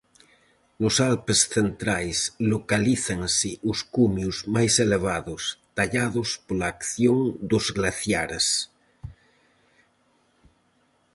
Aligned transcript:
Nos 0.81 0.95
Alpes 1.09 1.39
Centrais 1.55 2.17
localízanse 2.53 3.51
os 3.71 3.79
cumios 3.95 4.37
máis 4.55 4.73
elevados, 4.85 5.41
tallados 5.77 6.29
pola 6.45 6.67
acción 6.75 7.19
dos 7.49 7.65
glaciares. 7.77 8.47